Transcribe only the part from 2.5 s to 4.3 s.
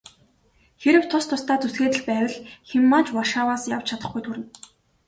хэн маань ч Варшаваас явж чадахгүйд